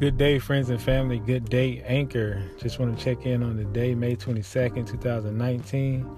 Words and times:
Good 0.00 0.16
day, 0.16 0.38
friends 0.38 0.70
and 0.70 0.80
family. 0.80 1.18
Good 1.18 1.50
day, 1.50 1.82
Anchor. 1.84 2.42
Just 2.56 2.78
want 2.78 2.96
to 2.96 3.04
check 3.04 3.26
in 3.26 3.42
on 3.42 3.58
the 3.58 3.66
day, 3.66 3.94
May 3.94 4.16
22nd, 4.16 4.86
2019. 4.86 6.10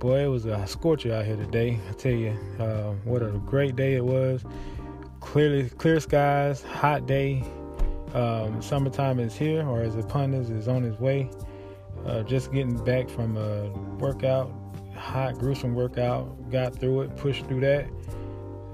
Boy, 0.00 0.24
it 0.24 0.26
was 0.26 0.46
a 0.46 0.66
scorcher 0.66 1.14
out 1.14 1.24
here 1.24 1.36
today. 1.36 1.78
I 1.88 1.92
tell 1.92 2.10
you, 2.10 2.36
uh, 2.58 2.90
what 3.04 3.22
a 3.22 3.28
great 3.46 3.76
day 3.76 3.94
it 3.94 4.04
was. 4.04 4.44
Clearly, 5.20 5.70
clear 5.70 6.00
skies, 6.00 6.64
hot 6.64 7.06
day. 7.06 7.44
Um, 8.14 8.60
summertime 8.60 9.20
is 9.20 9.36
here, 9.36 9.64
or 9.64 9.82
as 9.82 9.94
the 9.94 10.02
pundits 10.02 10.50
is 10.50 10.66
on 10.66 10.82
its 10.82 10.98
way. 10.98 11.30
Uh, 12.04 12.24
just 12.24 12.52
getting 12.52 12.84
back 12.84 13.08
from 13.08 13.36
a 13.36 13.68
workout, 14.00 14.52
hot, 14.96 15.38
gruesome 15.38 15.76
workout. 15.76 16.50
Got 16.50 16.74
through 16.74 17.02
it, 17.02 17.16
pushed 17.16 17.46
through 17.46 17.60
that. 17.60 17.86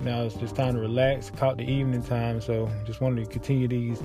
Now 0.00 0.22
it's 0.22 0.34
just 0.34 0.56
time 0.56 0.76
to 0.76 0.80
relax. 0.80 1.28
Caught 1.28 1.58
the 1.58 1.70
evening 1.70 2.02
time, 2.02 2.40
so 2.40 2.72
just 2.86 3.02
wanted 3.02 3.22
to 3.26 3.30
continue 3.30 3.68
these 3.68 4.02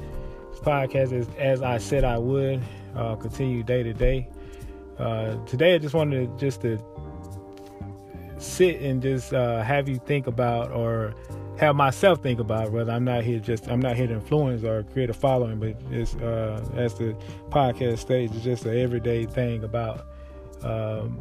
podcasts 0.59 1.11
as, 1.11 1.27
as 1.37 1.61
I 1.61 1.77
said 1.77 2.03
I 2.03 2.17
would. 2.17 2.61
Uh, 2.95 3.15
continue 3.15 3.61
day 3.61 3.83
to 3.83 3.93
day. 3.93 4.29
Uh, 4.97 5.35
today, 5.45 5.75
I 5.75 5.77
just 5.77 5.93
wanted 5.93 6.27
to 6.27 6.39
just 6.39 6.61
to 6.61 6.79
sit 8.37 8.81
and 8.81 9.01
just 9.01 9.33
uh, 9.33 9.61
have 9.61 9.89
you 9.89 9.99
think 10.05 10.27
about 10.27 10.71
or 10.71 11.13
have 11.57 11.75
myself 11.75 12.21
think 12.21 12.39
about 12.39 12.71
whether 12.71 12.91
I'm 12.91 13.03
not 13.03 13.23
here 13.23 13.39
just 13.39 13.67
I'm 13.69 13.81
not 13.81 13.95
here 13.95 14.07
to 14.07 14.13
influence 14.13 14.63
or 14.63 14.83
create 14.83 15.09
a 15.09 15.13
following, 15.13 15.59
but 15.59 15.91
just 15.91 16.19
uh, 16.21 16.61
as 16.75 16.93
the 16.95 17.15
podcast 17.49 17.99
stage, 17.99 18.31
it's 18.33 18.43
just 18.43 18.65
an 18.65 18.77
everyday 18.77 19.25
thing 19.25 19.63
about 19.63 20.05
um, 20.63 21.19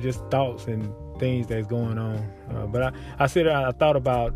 just 0.00 0.20
thoughts 0.30 0.66
and 0.66 0.92
things 1.18 1.46
that's 1.46 1.66
going 1.66 1.98
on. 1.98 2.16
Uh, 2.50 2.66
but 2.66 2.82
I, 2.82 2.92
I 3.20 3.26
said 3.26 3.46
I 3.46 3.70
thought 3.72 3.96
about 3.96 4.34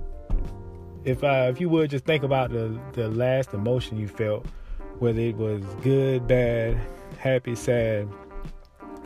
if 1.05 1.23
uh, 1.25 1.47
if 1.49 1.61
you 1.61 1.69
would 1.69 1.91
just 1.91 2.05
think 2.05 2.23
about 2.23 2.51
the 2.51 2.79
the 2.93 3.09
last 3.09 3.55
emotion 3.55 3.99
you 3.99 4.09
felt, 4.09 4.47
whether 4.99 5.21
it 5.21 5.37
was 5.37 5.63
good, 5.83 6.27
bad, 6.27 6.79
happy, 7.19 7.55
sad, 7.55 8.09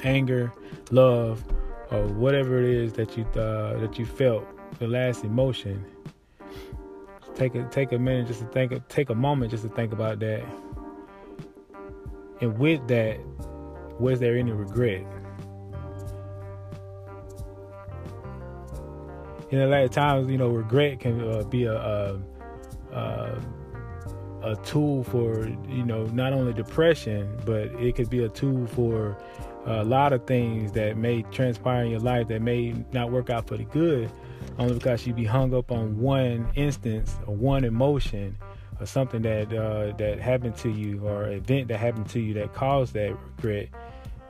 anger, 0.03 0.53
love, 0.91 1.45
or 1.91 2.07
whatever 2.09 2.59
it 2.59 2.69
is 2.69 2.93
that 2.95 3.17
you 3.17 3.25
uh, 3.41 3.79
that 3.79 3.99
you 3.99 4.07
felt, 4.07 4.47
the 4.79 4.89
last 4.89 5.25
emotion. 5.25 5.85
Take 7.35 7.55
a 7.55 7.65
take 7.71 7.93
a 7.93 7.99
minute 7.99 8.27
just 8.27 8.41
to 8.41 8.47
think. 8.47 8.73
Take 8.89 9.11
a 9.11 9.15
moment 9.15 9.51
just 9.51 9.63
to 9.63 9.69
think 9.69 9.93
about 9.93 10.19
that. 10.21 10.45
And 12.41 12.59
with 12.59 12.87
that, 12.89 13.19
was 13.99 14.19
there 14.21 14.37
any 14.37 14.53
regret? 14.53 15.07
You 19.53 19.59
know, 19.59 19.69
a 19.69 19.71
lot 19.71 19.85
of 19.85 19.91
times, 19.91 20.31
you 20.31 20.39
know, 20.39 20.49
regret 20.49 21.01
can 21.01 21.21
uh, 21.21 21.43
be 21.45 21.65
a, 21.65 21.75
a, 21.75 22.19
a, 22.91 23.43
a 24.43 24.57
tool 24.65 25.05
for 25.05 25.47
you 25.69 25.85
know 25.85 26.07
not 26.07 26.33
only 26.33 26.55
depression, 26.55 27.39
but 27.45 27.67
it 27.75 27.95
could 27.95 28.09
be 28.09 28.25
a 28.25 28.31
tool 28.31 28.67
for 28.67 29.17
a 29.67 29.85
lot 29.85 30.15
of 30.15 30.27
things 30.27 30.73
that 30.73 30.97
may 30.97 31.23
transpire 31.31 31.85
in 31.85 31.91
your 31.91 32.01
life 32.01 32.29
that 32.29 32.41
may 32.41 32.75
not 32.93 33.13
work 33.13 33.29
out 33.29 33.47
for 33.47 33.59
the 33.59 33.65
good, 33.65 34.11
only 34.59 34.73
because 34.73 35.07
you 35.07 35.13
be 35.13 35.27
hung 35.27 35.55
up 35.55 35.71
on 35.71 35.99
one 36.01 36.49
instance 36.55 37.15
or 37.27 37.37
one 37.37 37.63
emotion 37.65 38.37
or 38.81 38.87
something 38.87 39.21
that 39.21 39.53
uh, 39.53 39.95
that 39.99 40.19
happened 40.19 40.57
to 40.57 40.71
you 40.71 41.07
or 41.07 41.31
event 41.31 41.69
that 41.69 41.77
happened 41.77 42.09
to 42.09 42.21
you 42.21 42.33
that 42.33 42.55
caused 42.55 42.95
that 42.95 43.15
regret. 43.37 43.69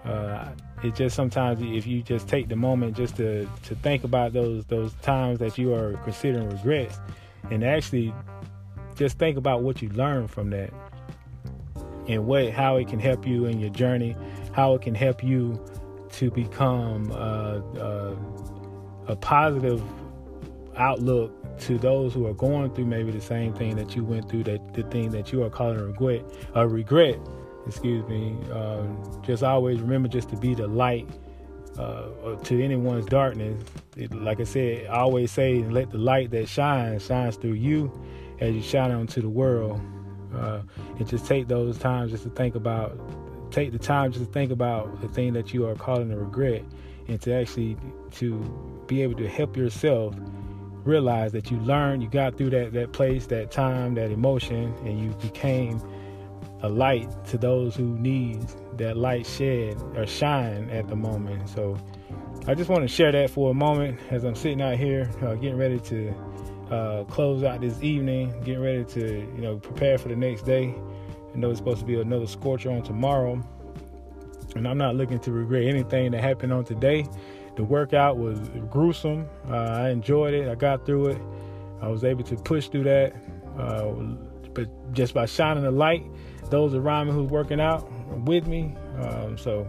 Uh, 0.05 0.49
it's 0.83 0.99
just 0.99 1.15
sometimes 1.15 1.61
if 1.63 1.87
you 1.87 2.03
just 2.03 2.29
take 2.29 2.49
the 2.49 2.57
moment 2.57 2.97
just 2.97 3.17
to 3.17 3.49
to 3.63 3.75
think 3.77 4.03
about 4.03 4.33
those 4.33 4.65
those 4.67 4.93
times 4.95 5.39
that 5.39 5.57
you 5.57 5.73
are 5.73 5.93
considering 6.05 6.51
regrets 6.51 6.99
and 7.51 7.63
actually 7.63 8.13
just 8.97 9.19
think 9.19 9.37
about 9.37 9.63
what 9.63 9.81
you 9.81 9.89
learned 9.91 10.31
from 10.31 10.51
that 10.51 10.73
and 12.09 12.27
what 12.27 12.51
how 12.51 12.77
it 12.77 12.89
can 12.89 12.99
help 12.99 13.27
you 13.27 13.45
in 13.47 13.61
your 13.61 13.71
journey 13.71 14.17
how 14.53 14.75
it 14.75 14.83
can 14.83 14.95
help 14.95 15.23
you 15.23 15.65
to 16.11 16.31
become 16.31 17.11
uh, 17.13 17.61
uh, 17.79 18.17
a 19.07 19.17
positive 19.17 19.83
outlook 20.77 21.33
to 21.59 21.79
those 21.79 22.13
who 22.13 22.27
are 22.27 22.35
going 22.35 22.75
through 22.75 22.87
maybe 22.87 23.11
the 23.11 23.21
same 23.21 23.53
thing 23.55 23.77
that 23.77 23.95
you 23.95 24.05
went 24.05 24.29
through 24.29 24.43
that 24.43 24.75
the 24.75 24.83
thing 24.85 25.11
that 25.11 25.33
you 25.33 25.43
are 25.43 25.51
calling 25.51 25.79
a 25.79 25.85
regret 25.85 26.25
a 26.55 26.67
regret 26.67 27.19
excuse 27.67 28.07
me, 28.09 28.37
uh, 28.53 28.83
just 29.23 29.43
always 29.43 29.81
remember 29.81 30.09
just 30.09 30.29
to 30.31 30.37
be 30.37 30.55
the 30.55 30.67
light 30.67 31.09
uh, 31.79 32.37
to 32.45 32.63
anyone's 32.63 33.07
darkness. 33.07 33.63
It, 33.97 34.13
like 34.15 34.41
I 34.41 34.45
said, 34.45 34.87
I 34.87 34.99
always 34.99 35.31
say, 35.31 35.63
let 35.63 35.91
the 35.91 35.99
light 35.99 36.31
that 36.33 36.49
shines 36.49 37.07
shines 37.07 37.37
through 37.37 37.55
you 37.55 37.93
as 38.41 38.55
you 38.55 38.63
shine 38.63 38.91
onto 38.91 39.21
the 39.21 39.29
world. 39.29 39.81
Uh, 40.35 40.63
and 40.99 41.07
just 41.07 41.27
take 41.27 41.47
those 41.49 41.77
times 41.79 42.11
just 42.11 42.23
to 42.25 42.31
think 42.31 42.55
about, 42.55 42.99
take 43.51 43.71
the 43.71 43.79
time 43.79 44.11
just 44.11 44.25
to 44.25 44.33
think 44.33 44.51
about 44.51 45.01
the 45.03 45.09
thing 45.09 45.35
that 45.35 45.53
you 45.53 45.67
are 45.67 45.75
calling 45.75 46.11
a 46.11 46.17
regret, 46.17 46.65
and 47.09 47.21
to 47.21 47.35
actually 47.35 47.77
to 48.13 48.39
be 48.87 49.03
able 49.03 49.15
to 49.15 49.29
help 49.29 49.57
yourself 49.57 50.15
realize 50.85 51.33
that 51.33 51.51
you 51.51 51.59
learned, 51.59 52.03
you 52.03 52.09
got 52.09 52.37
through 52.37 52.51
that 52.51 52.73
that 52.73 52.93
place, 52.93 53.27
that 53.27 53.51
time, 53.51 53.95
that 53.95 54.11
emotion, 54.11 54.75
and 54.87 54.99
you 54.99 55.11
became 55.21 55.81
a 56.63 56.69
light 56.69 57.09
to 57.27 57.39
those 57.39 57.75
who 57.75 57.99
need 57.99 58.45
that 58.77 58.97
light 58.97 59.27
shed 59.27 59.77
or 59.97 60.07
shine 60.07 60.71
at 60.71 60.89
the 60.89 60.97
moment. 60.97 61.49
So 61.49 61.77
I 62.47 62.55
just 62.55 62.71
want 62.71 62.83
to 62.83 62.89
share 62.89 63.13
that 63.13 63.31
for 63.31 63.51
a 63.51 63.55
moment 63.55 64.01
as 64.11 64.25
I'm 64.25 64.35
sitting 64.35 64.63
out 64.63 64.77
here 64.77 65.11
uh, 65.23 65.35
getting 65.35 65.59
ready 65.59 65.79
to 65.81 66.15
uh, 66.71 67.05
close 67.05 67.43
out 67.43 67.61
this 67.61 67.83
evening, 67.83 68.31
getting 68.45 68.63
ready 68.63 68.85
to 68.85 69.21
you 69.35 69.41
know 69.41 69.59
prepare 69.59 69.99
for 69.99 70.09
the 70.09 70.17
next 70.17 70.43
day. 70.43 70.75
I 71.35 71.39
know 71.39 71.51
it's 71.51 71.59
supposed 71.59 71.81
to 71.81 71.87
be 71.87 72.01
another 72.01 72.27
scorcher 72.27 72.71
on 72.71 72.83
tomorrow, 72.83 73.43
and 74.55 74.67
I'm 74.67 74.79
not 74.79 74.97
looking 74.97 75.19
to 75.21 75.33
regret 75.33 75.65
anything 75.65 76.11
that 76.13 76.21
happened 76.21 76.53
on 76.53 76.65
today. 76.65 77.07
The 77.57 77.65
workout 77.65 78.17
was 78.17 78.39
gruesome. 78.71 79.29
Uh, 79.49 79.57
I 79.57 79.91
enjoyed 79.91 80.35
it. 80.35 80.49
I 80.49 80.55
got 80.55 80.87
through 80.87 81.09
it. 81.09 81.23
I 81.83 81.89
was 81.89 82.05
able 82.05 82.25
to 82.25 82.37
push 82.37 82.69
through 82.69 82.85
that, 82.85 83.15
uh, 83.59 83.93
but 84.55 84.93
just 84.93 85.15
by 85.15 85.27
shining 85.27 85.63
the 85.63 85.71
light 85.71 86.05
those 86.53 86.75
around 86.75 87.07
me 87.07 87.15
who's 87.15 87.31
working 87.31 87.61
out 87.61 87.91
with 88.25 88.47
me. 88.47 88.77
Um, 88.99 89.39
so 89.39 89.69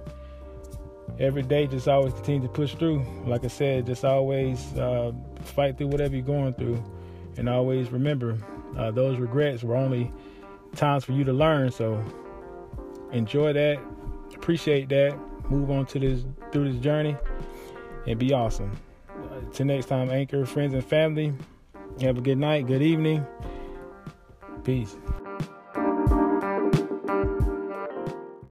every 1.18 1.42
day, 1.42 1.66
just 1.66 1.88
always 1.88 2.14
continue 2.14 2.42
to 2.42 2.54
push 2.54 2.76
through. 2.76 3.06
Like 3.26 3.44
I 3.46 3.48
said, 3.48 3.86
just 3.86 4.04
always 4.04 4.62
uh, 4.78 5.14
fight 5.44 5.78
through 5.78 5.88
whatever 5.88 6.16
you're 6.16 6.26
going 6.26 6.54
through, 6.54 6.84
and 7.38 7.48
always 7.48 7.90
remember 7.90 8.38
uh, 8.78 8.92
those 8.92 9.18
regrets 9.18 9.64
were 9.64 9.76
only 9.76 10.12
times 10.76 11.06
for 11.06 11.14
you 11.14 11.24
to 11.24 11.34
learn. 11.34 11.72
So 11.72 12.04
enjoy 13.12 13.54
that, 13.54 13.80
appreciate 14.36 14.90
that, 14.90 15.18
move 15.50 15.72
on 15.72 15.86
to 15.88 16.00
this 16.00 16.26
through 16.52 16.74
this 16.74 16.82
journey, 16.82 17.16
and 18.08 18.20
be 18.20 18.34
awesome. 18.34 18.72
Uh, 19.10 19.40
till 19.54 19.68
next 19.68 19.86
time, 19.86 20.10
anchor 20.10 20.46
friends 20.46 20.74
and 20.74 20.84
family. 20.84 21.34
Have 22.02 22.18
a 22.18 22.22
good 22.22 22.40
night, 22.40 22.68
good 22.68 22.82
evening. 22.82 23.26
Peace. 24.64 24.96